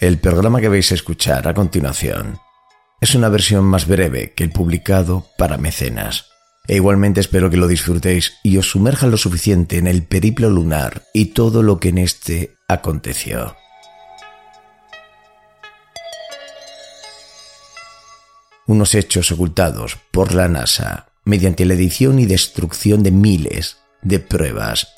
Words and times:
El 0.00 0.18
programa 0.18 0.60
que 0.60 0.68
vais 0.68 0.92
a 0.92 0.94
escuchar 0.94 1.48
a 1.48 1.54
continuación 1.54 2.38
es 3.00 3.16
una 3.16 3.28
versión 3.28 3.64
más 3.64 3.88
breve 3.88 4.32
que 4.32 4.44
el 4.44 4.52
publicado 4.52 5.26
para 5.36 5.58
mecenas. 5.58 6.26
E 6.68 6.76
igualmente 6.76 7.18
espero 7.18 7.50
que 7.50 7.56
lo 7.56 7.66
disfrutéis 7.66 8.34
y 8.44 8.58
os 8.58 8.70
sumerja 8.70 9.08
lo 9.08 9.16
suficiente 9.16 9.76
en 9.76 9.88
el 9.88 10.04
periplo 10.04 10.50
lunar 10.50 11.02
y 11.12 11.32
todo 11.32 11.64
lo 11.64 11.80
que 11.80 11.88
en 11.88 11.98
este 11.98 12.54
aconteció. 12.68 13.56
Unos 18.68 18.94
hechos 18.94 19.32
ocultados 19.32 19.98
por 20.12 20.32
la 20.32 20.46
NASA 20.46 21.08
mediante 21.24 21.64
la 21.64 21.74
edición 21.74 22.20
y 22.20 22.26
destrucción 22.26 23.02
de 23.02 23.10
miles 23.10 23.78
de 24.02 24.20
pruebas. 24.20 24.94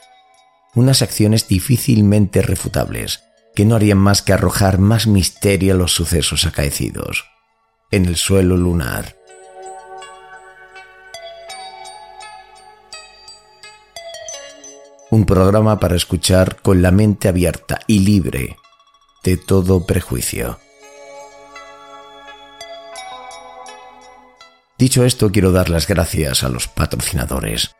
Unas 0.75 1.01
acciones 1.01 1.49
difícilmente 1.49 2.43
refutables 2.43 3.23
que 3.55 3.65
no 3.65 3.77
harían 3.77 3.99
más 3.99 4.23
que 4.23 4.33
arrojar 4.33 4.79
más 4.79 5.07
misterio 5.07 5.75
a 5.75 5.77
los 5.77 5.93
sucesos 5.93 6.47
acaecidos 6.47 7.25
en 7.91 8.07
el 8.07 8.17
suelo 8.17 8.57
lunar. 8.57 9.17
Un 15.11 15.27
programa 15.27 15.81
para 15.81 15.97
escuchar 15.97 16.63
con 16.63 16.83
la 16.83 16.93
mente 16.93 17.29
abierta 17.29 17.81
y 17.89 18.01
libre 18.01 18.57
de 19.25 19.37
todo 19.37 19.85
prejuicio. 19.85 20.59
Dicho 24.79 25.05
esto, 25.05 25.31
quiero 25.33 25.51
dar 25.53 25.69
las 25.69 25.89
gracias 25.89 26.45
a 26.45 26.49
los 26.49 26.69
patrocinadores 26.69 27.75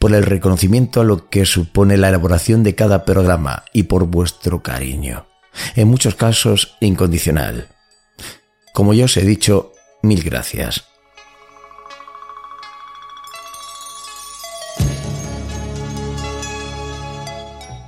por 0.00 0.14
el 0.14 0.24
reconocimiento 0.24 1.02
a 1.02 1.04
lo 1.04 1.28
que 1.28 1.44
supone 1.44 1.98
la 1.98 2.08
elaboración 2.08 2.62
de 2.64 2.74
cada 2.74 3.04
programa 3.04 3.64
y 3.74 3.82
por 3.84 4.06
vuestro 4.06 4.62
cariño, 4.62 5.26
en 5.76 5.88
muchos 5.88 6.14
casos 6.14 6.74
incondicional. 6.80 7.68
Como 8.72 8.94
ya 8.94 9.04
os 9.04 9.16
he 9.18 9.22
dicho, 9.22 9.72
mil 10.02 10.22
gracias. 10.22 10.86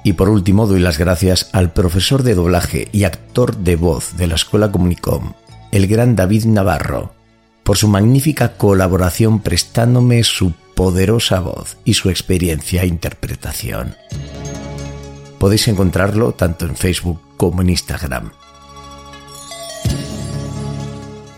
Y 0.04 0.12
por 0.12 0.28
último 0.28 0.66
doy 0.66 0.80
las 0.80 0.98
gracias 0.98 1.48
al 1.52 1.72
profesor 1.72 2.24
de 2.24 2.34
doblaje 2.34 2.88
y 2.92 3.04
actor 3.04 3.56
de 3.56 3.76
voz 3.76 4.18
de 4.18 4.26
la 4.26 4.34
Escuela 4.34 4.70
Comunicom, 4.70 5.32
el 5.70 5.86
gran 5.86 6.14
David 6.14 6.44
Navarro, 6.44 7.14
por 7.62 7.78
su 7.78 7.88
magnífica 7.88 8.58
colaboración 8.58 9.40
prestándome 9.40 10.24
su 10.24 10.52
poderosa 10.75 11.41
voz 11.41 11.77
y 11.84 11.94
su 11.94 12.10
experiencia 12.10 12.83
e 12.83 12.87
interpretación. 12.87 13.97
Podéis 15.38 15.69
encontrarlo 15.69 16.33
tanto 16.33 16.66
en 16.66 16.77
Facebook 16.77 17.21
como 17.37 17.62
en 17.62 17.71
Instagram. 17.71 18.33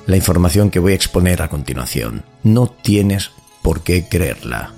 La 0.07 0.17
información 0.17 0.71
que 0.71 0.79
voy 0.79 0.93
a 0.93 0.97
exponer 0.97 1.41
a 1.41 1.49
continuación 1.49 2.25
no 2.43 2.67
tienes 2.67 3.31
por 3.63 3.83
qué 3.83 4.07
creerla. 4.07 4.75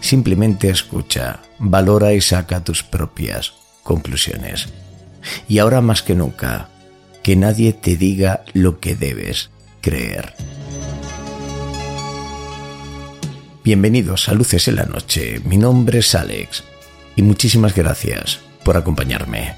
Simplemente 0.00 0.70
escucha, 0.70 1.40
valora 1.58 2.14
y 2.14 2.20
saca 2.22 2.64
tus 2.64 2.82
propias 2.82 3.52
conclusiones. 3.82 4.68
Y 5.46 5.58
ahora 5.58 5.80
más 5.82 6.02
que 6.02 6.14
nunca, 6.14 6.70
que 7.22 7.36
nadie 7.36 7.72
te 7.74 7.96
diga 7.96 8.44
lo 8.54 8.80
que 8.80 8.94
debes 8.94 9.50
creer. 9.80 10.34
Bienvenidos 13.64 14.28
a 14.28 14.34
Luces 14.34 14.66
en 14.66 14.74
la 14.74 14.86
Noche, 14.86 15.40
mi 15.44 15.56
nombre 15.56 16.00
es 16.00 16.16
Alex 16.16 16.64
y 17.14 17.22
muchísimas 17.22 17.76
gracias 17.76 18.40
por 18.64 18.76
acompañarme. 18.76 19.54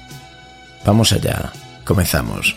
Vamos 0.85 1.11
allá, 1.11 1.51
comenzamos. 1.83 2.55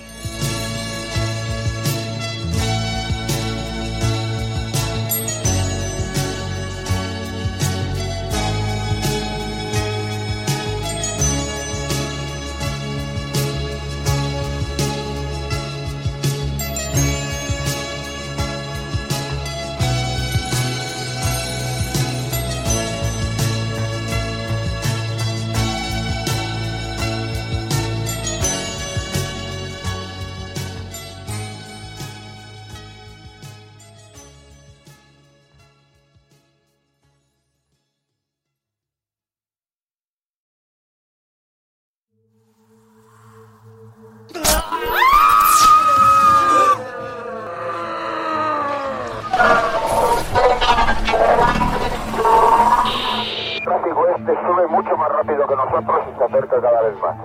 Este 54.28 54.46
sube 54.46 54.66
mucho 54.68 54.96
más 54.96 55.08
rápido 55.10 55.46
que 55.46 55.56
nosotros 55.56 56.00
y 56.06 56.18
se 56.18 56.24
acerca 56.24 56.60
cada 56.60 56.82
vez 56.82 56.94
más. 57.00 57.16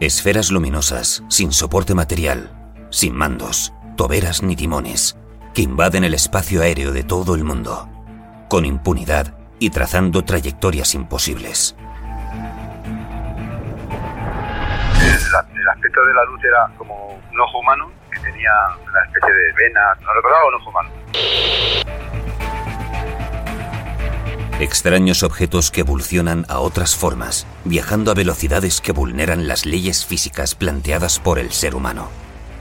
Esferas 0.00 0.50
luminosas, 0.50 1.22
sin 1.28 1.52
soporte 1.52 1.94
material, 1.94 2.50
sin 2.90 3.14
mandos, 3.14 3.72
toberas 3.96 4.42
ni 4.42 4.56
timones, 4.56 5.16
que 5.54 5.62
invaden 5.62 6.04
el 6.04 6.14
espacio 6.14 6.62
aéreo 6.62 6.92
de 6.92 7.04
todo 7.04 7.34
el 7.34 7.44
mundo, 7.44 7.88
con 8.48 8.64
impunidad 8.64 9.34
y 9.58 9.70
trazando 9.70 10.24
trayectorias 10.24 10.94
imposibles. 10.94 11.76
El 15.54 15.68
aspecto 15.68 16.04
de 16.04 16.14
la 16.14 16.24
luz 16.24 16.44
era 16.44 16.68
como 16.76 17.08
un 17.08 17.40
ojo 17.40 17.58
humano 17.58 17.90
que 18.10 18.20
tenía 18.20 18.50
una 18.88 19.02
especie 19.04 19.32
de 19.32 19.52
vena, 19.52 19.94
no 20.00 20.12
recordaba 20.14 20.48
un 20.48 20.54
ojo 20.54 20.70
humano. 20.70 20.90
Extraños 24.58 25.22
objetos 25.22 25.70
que 25.70 25.80
evolucionan 25.82 26.46
a 26.48 26.60
otras 26.60 26.96
formas, 26.96 27.46
viajando 27.64 28.10
a 28.10 28.14
velocidades 28.14 28.80
que 28.80 28.92
vulneran 28.92 29.46
las 29.46 29.66
leyes 29.66 30.06
físicas 30.06 30.54
planteadas 30.54 31.18
por 31.18 31.38
el 31.38 31.52
ser 31.52 31.74
humano. 31.74 32.08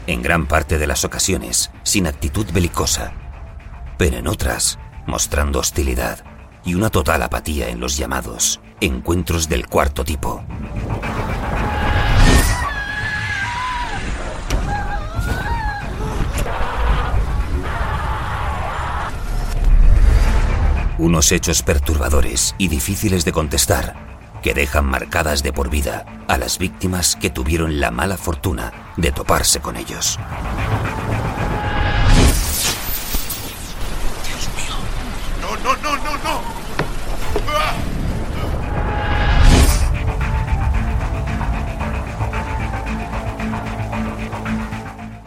En 0.06 0.22
gran 0.22 0.46
parte 0.46 0.78
de 0.78 0.88
las 0.88 1.06
ocasiones, 1.06 1.72
sin 1.84 2.06
actitud 2.06 2.46
belicosa, 2.52 3.14
pero 3.98 4.18
en 4.18 4.28
otras, 4.28 4.78
mostrando 5.08 5.60
hostilidad 5.60 6.20
y 6.66 6.76
una 6.76 6.90
total 6.90 7.24
apatía 7.24 7.70
en 7.70 7.80
los 7.80 7.96
llamados 7.96 8.60
encuentros 8.82 9.48
del 9.48 9.68
cuarto 9.68 10.04
tipo. 10.04 10.44
Unos 20.98 21.34
hechos 21.34 21.62
perturbadores 21.62 22.56
y 22.58 22.70
difíciles 22.70 23.26
de 23.26 23.34
contestar 23.34 23.96
que 24.42 24.54
dejan 24.54 24.86
marcadas 24.86 25.44
de 25.44 25.52
por 25.52 25.70
vida 25.70 26.06
a 26.30 26.38
las 26.38 26.58
víctimas 26.58 27.18
que 27.18 27.30
tuvieron 27.30 27.82
la 27.82 27.92
mala 27.92 28.16
fortuna 28.16 28.72
de 28.96 29.12
toparse 29.12 29.60
con 29.60 29.76
ellos. 29.76 30.18
Dios 34.26 34.50
mío. 34.56 34.76
No, 35.42 35.58
no, 35.64 35.76
no, 35.82 35.98
no, 35.98 36.12
no. 36.24 36.42
¡Ah! 37.50 37.74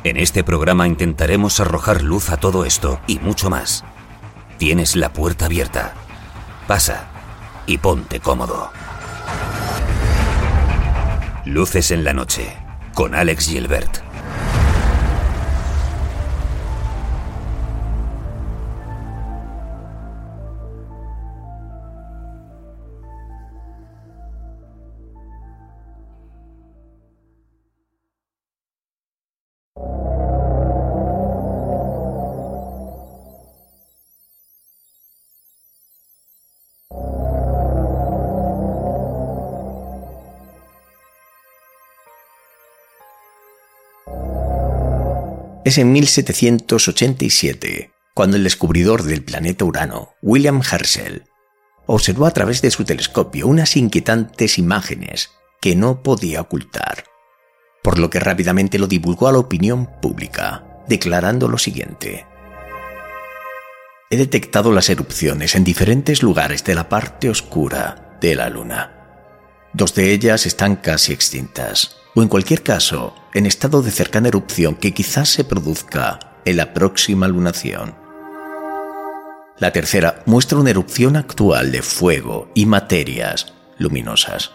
En 0.05 0.17
este 0.17 0.45
programa 0.45 0.87
intentaremos 0.87 1.61
arrojar 1.61 2.01
luz 2.03 2.31
a 2.31 2.39
todo 2.39 2.65
esto 2.65 3.01
y 3.07 3.19
mucho 3.19 3.51
más. 3.51 3.85
Tienes 4.59 4.97
la 4.97 5.13
puerta 5.13 5.47
abierta. 5.47 5.95
Pasa 6.67 7.07
y 7.67 7.79
ponte 7.79 8.19
cómodo. 8.19 8.73
Luces 11.45 11.93
en 11.93 12.03
la 12.03 12.13
noche, 12.13 12.57
con 12.93 13.15
Alex 13.15 13.47
Gilbert. 13.47 14.08
Es 45.69 45.77
en 45.77 45.93
1787 45.93 47.93
cuando 48.15 48.39
el 48.39 48.45
descubridor 48.45 49.03
del 49.03 49.23
planeta 49.23 49.67
Urano, 49.67 50.15
William 50.23 50.63
Herschel, 50.63 51.25
observó 51.85 52.25
a 52.25 52.31
través 52.31 52.63
de 52.63 52.71
su 52.71 52.87
telescopio 52.87 53.47
unas 53.47 53.77
inquietantes 53.77 54.57
imágenes 54.57 55.29
que 55.61 55.77
no 55.77 56.03
podía 56.03 56.41
ocultar, 56.41 57.05
por 57.83 57.99
lo 57.99 58.09
que 58.09 58.19
rápidamente 58.19 58.79
lo 58.79 58.87
divulgó 58.87 59.29
a 59.29 59.33
la 59.33 59.41
opinión 59.41 59.91
pública, 60.01 60.65
declarando 60.89 61.49
lo 61.49 61.59
siguiente. 61.59 62.25
He 64.09 64.17
detectado 64.17 64.73
las 64.73 64.89
erupciones 64.89 65.55
en 65.55 65.65
diferentes 65.65 66.23
lugares 66.23 66.65
de 66.65 66.77
la 66.77 66.89
parte 66.89 67.29
oscura 67.29 68.17
de 68.23 68.37
la 68.37 68.49
Luna. 68.49 69.29
Dos 69.75 69.95
de 69.95 70.13
ellas 70.13 70.47
están 70.47 70.77
casi 70.77 71.13
extintas, 71.13 71.95
o 72.19 72.23
en 72.23 72.29
cualquier 72.29 72.65
caso, 72.65 73.15
en 73.33 73.47
estado 73.47 73.81
de 73.81 73.93
cercana 73.93 74.27
erupción 74.27 74.75
que 74.75 74.93
quizás 74.93 75.29
se 75.29 75.45
produzca 75.45 76.19
en 76.45 76.57
la 76.57 76.75
próxima 76.75 77.29
lunación. 77.29 77.95
La 79.57 79.71
tercera 79.71 80.25
muestra 80.27 80.59
una 80.59 80.71
erupción 80.71 81.15
actual 81.15 81.71
de 81.71 81.81
fuego 81.81 82.51
y 82.57 82.67
materias 82.67 83.55
luminosas. 83.79 84.51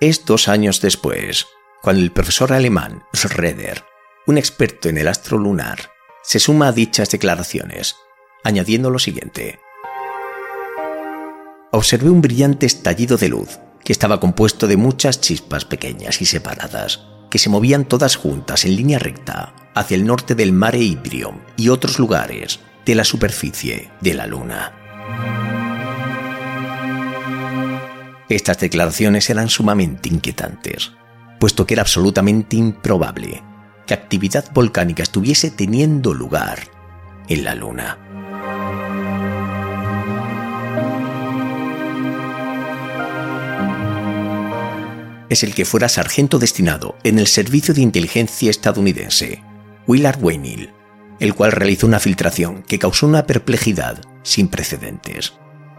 Es 0.00 0.24
dos 0.24 0.48
años 0.48 0.80
después, 0.80 1.46
cuando 1.82 2.00
el 2.00 2.12
profesor 2.12 2.54
alemán 2.54 3.04
Schroeder, 3.14 3.84
un 4.26 4.38
experto 4.38 4.88
en 4.88 4.96
el 4.96 5.06
astro 5.06 5.36
lunar, 5.36 5.90
se 6.22 6.38
suma 6.38 6.68
a 6.68 6.72
dichas 6.72 7.10
declaraciones, 7.10 7.96
añadiendo 8.42 8.88
lo 8.88 8.98
siguiente. 8.98 9.60
Observé 11.72 12.10
un 12.10 12.20
brillante 12.20 12.66
estallido 12.66 13.16
de 13.16 13.28
luz 13.28 13.60
que 13.84 13.92
estaba 13.92 14.18
compuesto 14.18 14.66
de 14.66 14.76
muchas 14.76 15.20
chispas 15.20 15.64
pequeñas 15.64 16.20
y 16.20 16.26
separadas, 16.26 17.06
que 17.30 17.38
se 17.38 17.48
movían 17.48 17.84
todas 17.84 18.16
juntas 18.16 18.64
en 18.64 18.74
línea 18.74 18.98
recta 18.98 19.54
hacia 19.74 19.94
el 19.94 20.04
norte 20.04 20.34
del 20.34 20.52
mare 20.52 20.78
Ibrio 20.80 21.40
y 21.56 21.68
otros 21.68 22.00
lugares 22.00 22.58
de 22.84 22.94
la 22.96 23.04
superficie 23.04 23.88
de 24.00 24.14
la 24.14 24.26
Luna. 24.26 24.72
Estas 28.28 28.58
declaraciones 28.58 29.30
eran 29.30 29.48
sumamente 29.48 30.08
inquietantes, 30.08 30.90
puesto 31.38 31.66
que 31.66 31.74
era 31.74 31.82
absolutamente 31.82 32.56
improbable 32.56 33.42
que 33.86 33.94
actividad 33.94 34.52
volcánica 34.52 35.04
estuviese 35.04 35.52
teniendo 35.52 36.14
lugar 36.14 36.58
en 37.28 37.44
la 37.44 37.54
Luna. 37.54 38.19
Es 45.30 45.42
el 45.42 45.54
que 45.54 45.64
fuera 45.64 45.88
sargento 45.88 46.38
destinado 46.38 46.96
en 47.04 47.18
el 47.18 47.26
Servicio 47.26 47.72
de 47.72 47.80
Inteligencia 47.80 48.50
estadounidense, 48.50 49.42
Willard 49.86 50.22
Waynill, 50.22 50.70
el 51.20 51.34
cual 51.34 51.52
realizó 51.52 51.86
una 51.86 52.00
filtración 52.00 52.62
que 52.62 52.78
causó 52.78 53.06
una 53.06 53.26
perplejidad 53.26 54.02
sin 54.22 54.48
precedentes. 54.48 55.32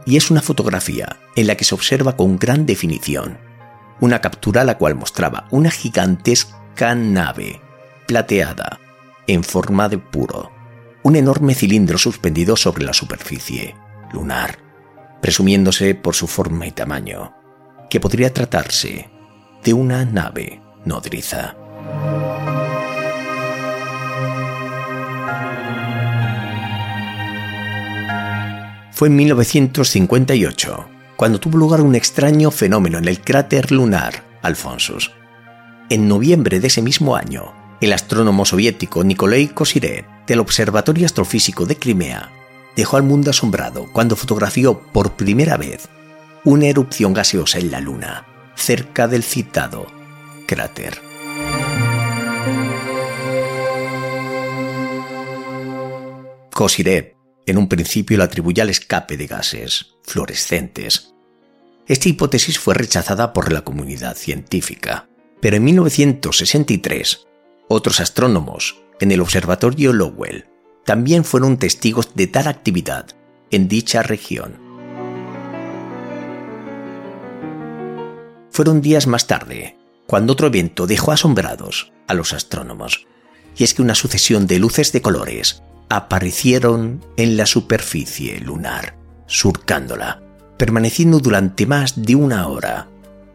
Y 0.06 0.18
es 0.18 0.32
una 0.32 0.42
fotografía 0.42 1.18
en 1.36 1.48
la 1.48 1.56
que 1.56 1.66
se 1.66 1.76
observa 1.76 2.18
con 2.18 2.40
gran 2.40 2.66
definición 2.66 3.38
una 4.02 4.20
captura 4.20 4.64
la 4.64 4.78
cual 4.78 4.96
mostraba 4.96 5.48
una 5.52 5.72
gigantesca 5.72 6.96
nave 6.96 7.62
plateada 8.08 8.80
en 9.28 9.44
forma 9.44 9.88
de 9.88 10.00
puro, 10.00 10.52
un 11.04 11.16
enorme 11.16 11.54
cilindro 11.54 11.98
suspendido 11.98 12.58
sobre 12.58 12.84
la 12.84 12.94
superficie 12.94 13.76
lunar, 14.12 14.58
presumiéndose 15.22 15.96
por 15.96 16.16
su 16.16 16.28
forma 16.28 16.66
y 16.68 16.72
tamaño, 16.72 17.34
que 17.90 18.00
podría 18.00 18.34
tratarse 18.34 19.10
de 19.64 19.74
una 19.74 20.06
nave 20.06 20.62
nodriza. 20.86 21.56
Fue 28.92 29.08
en 29.08 29.16
1958 29.16 30.86
cuando 31.16 31.40
tuvo 31.40 31.58
lugar 31.58 31.82
un 31.82 31.96
extraño 31.96 32.52
fenómeno 32.52 32.98
en 32.98 33.08
el 33.08 33.22
cráter 33.22 33.72
lunar 33.72 34.24
Alphonsus. 34.42 35.12
En 35.90 36.08
noviembre 36.08 36.60
de 36.60 36.68
ese 36.68 36.82
mismo 36.82 37.16
año, 37.16 37.54
el 37.82 37.94
astrónomo 37.94 38.46
soviético 38.46 39.04
Nikolai 39.04 39.48
Kosirev 39.50 40.06
del 40.26 40.40
Observatorio 40.40 41.06
Astrofísico 41.06 41.66
de 41.66 41.78
Crimea 41.78 42.32
dejó 42.76 42.98
al 42.98 43.04
mundo 43.04 43.30
asombrado 43.30 43.88
cuando 43.92 44.16
fotografió 44.16 44.80
por 44.94 45.14
primera 45.14 45.58
vez 45.58 45.90
una 46.44 46.68
erupción 46.68 47.14
gaseosa 47.14 47.60
en 47.60 47.72
la 47.72 47.80
Luna 47.80 48.31
cerca 48.62 49.08
del 49.08 49.24
citado 49.24 49.88
cráter. 50.46 51.02
Kosirev 56.54 57.16
en 57.48 57.58
un 57.58 57.68
principio 57.68 58.18
le 58.18 58.24
atribuye 58.24 58.62
al 58.62 58.70
escape 58.70 59.18
de 59.18 59.26
gases 59.26 59.96
fluorescentes. 60.04 61.14
Esta 61.88 62.08
hipótesis 62.08 62.60
fue 62.60 62.76
rechazada 62.76 63.34
por 63.34 63.52
la 63.52 63.64
comunidad 63.64 64.16
científica, 64.16 65.10
pero 65.42 65.58
en 65.58 65.64
1963 65.64 67.26
otros 67.68 68.00
astrónomos 68.00 68.80
en 69.00 69.12
el 69.12 69.22
Observatorio 69.22 69.92
Lowell 69.92 70.46
también 70.86 71.24
fueron 71.24 71.58
testigos 71.58 72.14
de 72.14 72.28
tal 72.28 72.48
actividad 72.48 73.08
en 73.50 73.68
dicha 73.68 74.04
región. 74.04 74.71
Fueron 78.52 78.82
días 78.82 79.08
más 79.08 79.28
tarde, 79.28 79.78
cuando 80.06 80.34
otro 80.34 80.48
evento 80.48 80.88
dejó 80.88 81.12
asombrados 81.12 81.92
a 82.08 82.14
los 82.14 82.34
astrónomos, 82.34 83.08
y 83.58 83.64
es 83.64 83.74
que 83.74 83.82
una 83.82 83.96
sucesión 83.96 84.46
de 84.46 84.60
luces 84.60 84.92
de 84.92 85.02
colores 85.02 85.64
aparecieron 85.90 87.04
en 87.18 87.38
la 87.38 87.46
superficie 87.46 88.40
lunar, 88.40 88.98
surcándola, 89.26 90.22
permaneciendo 90.58 91.20
durante 91.20 91.66
más 91.66 92.02
de 92.02 92.16
una 92.16 92.48
hora 92.48 92.88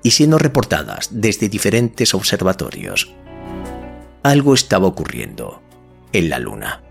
y 0.02 0.12
siendo 0.12 0.38
reportadas 0.38 1.08
desde 1.10 1.48
diferentes 1.48 2.14
observatorios. 2.14 3.12
Algo 4.22 4.54
estaba 4.54 4.86
ocurriendo 4.86 5.62
en 6.12 6.30
la 6.30 6.38
Luna, 6.38 6.82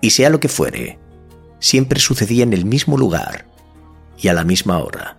y 0.00 0.10
sea 0.10 0.30
lo 0.30 0.40
que 0.40 0.48
fuere, 0.48 0.98
siempre 1.58 2.00
sucedía 2.00 2.42
en 2.42 2.52
el 2.52 2.64
mismo 2.64 2.96
lugar 2.96 3.46
y 4.18 4.28
a 4.28 4.32
la 4.32 4.44
misma 4.44 4.78
hora. 4.78 5.18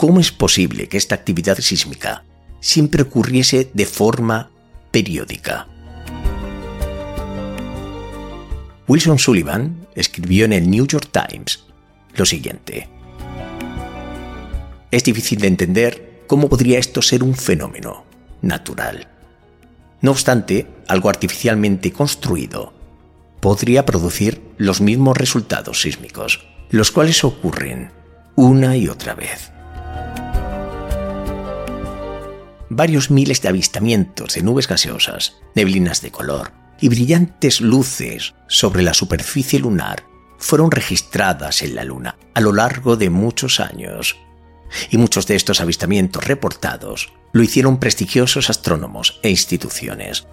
¿Cómo 0.00 0.18
es 0.18 0.32
posible 0.32 0.88
que 0.88 0.96
esta 0.96 1.14
actividad 1.14 1.58
sísmica 1.58 2.24
siempre 2.58 3.02
ocurriese 3.02 3.70
de 3.74 3.84
forma 3.84 4.50
periódica? 4.90 5.68
Wilson 8.88 9.18
Sullivan 9.18 9.86
escribió 9.94 10.46
en 10.46 10.54
el 10.54 10.70
New 10.70 10.86
York 10.86 11.10
Times 11.12 11.64
lo 12.14 12.24
siguiente. 12.24 12.88
Es 14.90 15.04
difícil 15.04 15.38
de 15.38 15.48
entender 15.48 16.22
cómo 16.26 16.48
podría 16.48 16.78
esto 16.78 17.02
ser 17.02 17.22
un 17.22 17.34
fenómeno 17.34 18.06
natural. 18.40 19.06
No 20.00 20.12
obstante, 20.12 20.66
algo 20.88 21.10
artificialmente 21.10 21.92
construido 21.92 22.72
podría 23.40 23.84
producir 23.84 24.40
los 24.56 24.80
mismos 24.80 25.18
resultados 25.18 25.82
sísmicos, 25.82 26.48
los 26.70 26.90
cuales 26.90 27.22
ocurren 27.22 27.92
una 28.34 28.78
y 28.78 28.88
otra 28.88 29.12
vez. 29.14 29.52
Varios 32.72 33.10
miles 33.10 33.42
de 33.42 33.48
avistamientos 33.48 34.34
de 34.34 34.42
nubes 34.42 34.68
gaseosas, 34.68 35.38
neblinas 35.56 36.02
de 36.02 36.12
color 36.12 36.52
y 36.80 36.88
brillantes 36.88 37.60
luces 37.60 38.34
sobre 38.46 38.84
la 38.84 38.94
superficie 38.94 39.58
lunar 39.58 40.04
fueron 40.38 40.70
registradas 40.70 41.62
en 41.62 41.74
la 41.74 41.82
Luna 41.82 42.16
a 42.32 42.40
lo 42.40 42.52
largo 42.52 42.96
de 42.96 43.10
muchos 43.10 43.58
años. 43.58 44.16
Y 44.88 44.98
muchos 44.98 45.26
de 45.26 45.34
estos 45.34 45.60
avistamientos 45.60 46.24
reportados 46.24 47.12
lo 47.32 47.42
hicieron 47.42 47.80
prestigiosos 47.80 48.50
astrónomos 48.50 49.18
e 49.24 49.30
instituciones. 49.30 50.28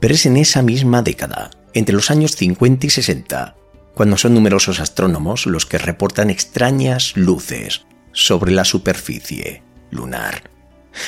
Pero 0.00 0.12
es 0.12 0.26
en 0.26 0.36
esa 0.36 0.60
misma 0.60 1.02
década, 1.02 1.50
entre 1.72 1.94
los 1.94 2.10
años 2.10 2.34
50 2.34 2.86
y 2.86 2.90
60, 2.90 3.54
cuando 3.94 4.16
son 4.16 4.34
numerosos 4.34 4.80
astrónomos 4.80 5.46
los 5.46 5.66
que 5.66 5.78
reportan 5.78 6.30
extrañas 6.30 7.16
luces 7.16 7.86
sobre 8.12 8.52
la 8.52 8.64
superficie 8.64 9.62
lunar, 9.90 10.50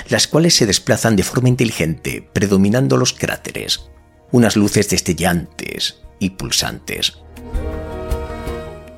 las 0.08 0.26
cuales 0.26 0.54
se 0.54 0.66
desplazan 0.66 1.16
de 1.16 1.23
forma 1.23 1.49
inteligente, 1.49 2.28
predominando 2.32 2.96
los 2.96 3.12
cráteres, 3.12 3.90
unas 4.30 4.56
luces 4.56 4.88
destellantes 4.90 6.02
y 6.18 6.30
pulsantes. 6.30 7.18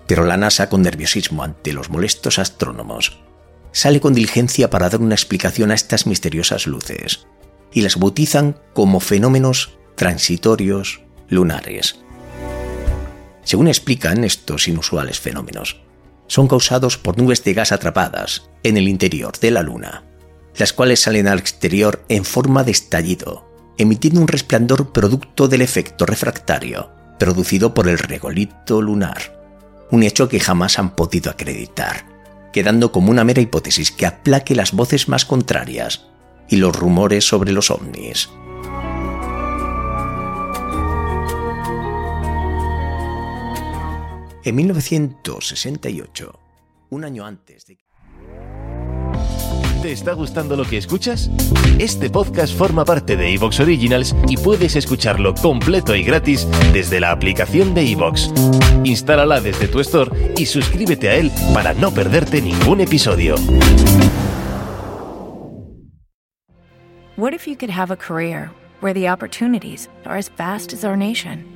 Pero 0.07 0.25
la 0.25 0.37
NASA, 0.37 0.69
con 0.69 0.83
nerviosismo 0.83 1.43
ante 1.43 1.73
los 1.73 1.91
molestos 1.91 2.39
astrónomos, 2.39 3.19
sale 3.73 4.01
con 4.01 4.15
diligencia 4.15 4.71
para 4.71 4.89
dar 4.89 5.01
una 5.01 5.15
explicación 5.15 5.71
a 5.71 5.75
estas 5.75 6.07
misteriosas 6.07 6.67
luces 6.67 7.27
y 7.73 7.83
las 7.83 7.97
bautizan 7.97 8.59
como 8.73 9.01
fenómenos 9.01 9.79
transitorios 9.97 11.03
lunares. 11.29 12.01
Según 13.43 13.69
explican 13.69 14.25
estos 14.25 14.69
inusuales 14.69 15.21
fenómenos, 15.21 15.83
son 16.27 16.49
causados 16.49 16.99
por 16.99 17.19
nubes 17.19 17.45
de 17.45 17.55
gas 17.55 17.73
atrapadas 17.73 18.51
en 18.63 18.77
el 18.77 18.89
interior 18.89 19.39
de 19.39 19.51
la 19.51 19.63
Luna, 19.63 20.05
las 20.57 20.73
cuales 20.73 21.01
salen 21.01 21.29
al 21.29 21.39
exterior 21.39 22.05
en 22.09 22.25
forma 22.25 22.65
de 22.65 22.73
estallido, 22.73 23.49
emitiendo 23.79 24.21
un 24.21 24.29
resplandor 24.29 24.93
producto 24.93 25.49
del 25.49 25.63
efecto 25.63 26.07
refractario 26.07 26.91
producido 27.19 27.73
por 27.73 27.89
el 27.89 27.99
regolito 27.99 28.83
lunar, 28.83 29.41
un 29.91 30.03
hecho 30.03 30.29
que 30.29 30.41
jamás 30.41 30.79
han 30.79 30.95
podido 30.95 31.31
acreditar 31.31 32.17
quedando 32.57 32.91
como 32.91 33.11
una 33.11 33.23
mera 33.23 33.43
hipótesis 33.43 33.93
que 33.93 34.07
aplaque 34.07 34.55
las 34.55 34.73
voces 34.73 35.11
más 35.11 35.27
contrarias 35.27 36.07
y 36.49 36.57
los 36.57 36.75
rumores 36.75 37.29
sobre 37.29 37.53
los 37.53 37.71
ovnis. 37.71 38.31
En 44.47 44.55
1968, 44.55 46.39
un 46.91 47.05
año 47.05 47.27
antes 47.27 47.67
de... 47.67 47.79
¿Te 49.83 49.91
está 49.91 50.13
gustando 50.13 50.57
lo 50.57 50.65
que 50.65 50.77
escuchas? 50.77 51.29
Este 51.81 52.11
podcast 52.11 52.57
forma 52.57 52.85
parte 52.85 53.17
de 53.17 53.35
Evox 53.35 53.59
Originals 53.59 54.15
y 54.29 54.37
puedes 54.37 54.77
escucharlo 54.77 55.35
completo 55.35 55.97
y 55.97 56.05
gratis 56.05 56.47
desde 56.73 57.01
la 57.01 57.11
aplicación 57.11 57.75
de 57.75 57.91
Evox. 57.91 58.31
Instálala 58.85 59.41
desde 59.41 59.67
tu 59.67 59.81
store 59.81 60.33
y 60.37 60.47
suscríbete 60.47 61.09
a 61.09 61.17
él 61.17 61.33
para 61.53 61.75
no 61.75 61.91
perderte 61.91 62.41
ningún 62.41 62.81
episodio. 62.81 63.35
What 67.17 67.33
if 67.33 67.49
you 67.49 67.57
could 67.57 67.73
have 67.73 67.93
a 67.93 67.97
career 67.97 68.53
where 68.81 68.95
the 68.95 69.11
opportunities 69.11 69.91
are 70.05 70.17
as 70.17 70.31
vast 70.39 70.73
as 70.73 70.85
our 70.85 70.97
nation, 70.97 71.56